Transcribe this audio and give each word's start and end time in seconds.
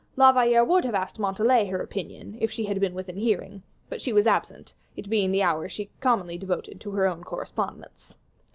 La 0.15 0.31
Valliere 0.31 0.65
would 0.65 0.83
have 0.83 0.95
asked 0.95 1.19
Montalais 1.19 1.67
her 1.67 1.79
opinion, 1.79 2.35
if 2.41 2.49
she 2.49 2.63
had 2.65 2.79
been 2.79 2.95
within 2.95 3.17
hearing, 3.17 3.61
but 3.87 4.01
she 4.01 4.11
was 4.11 4.25
absent, 4.25 4.73
it 4.97 5.07
being 5.11 5.31
the 5.31 5.43
hour 5.43 5.69
she 5.69 5.91
commonly 5.99 6.39
devoted 6.39 6.81
to 6.81 6.89
her 6.89 7.05
own 7.05 7.23
correspondence. 7.23 8.15